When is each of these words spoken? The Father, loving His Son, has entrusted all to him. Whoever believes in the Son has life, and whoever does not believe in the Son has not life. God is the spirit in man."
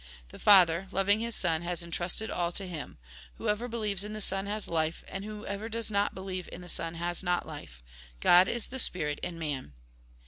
The 0.29 0.39
Father, 0.39 0.87
loving 0.91 1.19
His 1.19 1.35
Son, 1.35 1.61
has 1.61 1.83
entrusted 1.83 2.31
all 2.31 2.51
to 2.53 2.67
him. 2.67 2.97
Whoever 3.35 3.67
believes 3.67 4.03
in 4.03 4.13
the 4.13 4.19
Son 4.19 4.47
has 4.47 4.67
life, 4.67 5.03
and 5.07 5.23
whoever 5.23 5.69
does 5.69 5.91
not 5.91 6.15
believe 6.15 6.49
in 6.51 6.61
the 6.61 6.69
Son 6.69 6.95
has 6.95 7.21
not 7.21 7.45
life. 7.45 7.83
God 8.19 8.47
is 8.47 8.65
the 8.69 8.79
spirit 8.79 9.19
in 9.21 9.37
man." 9.37 9.75